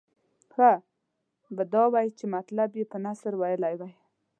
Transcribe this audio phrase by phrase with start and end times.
[0.53, 0.69] ښه
[1.55, 3.93] به دا وای چې مطلب یې په نثر ویلی وای.